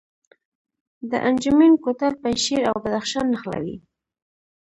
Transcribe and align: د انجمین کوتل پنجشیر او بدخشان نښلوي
د 1.09 1.11
انجمین 1.29 1.73
کوتل 1.83 2.13
پنجشیر 2.21 2.61
او 2.69 2.75
بدخشان 2.83 3.25
نښلوي 3.33 3.77